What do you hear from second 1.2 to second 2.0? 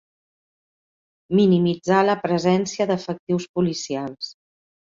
Minimitzar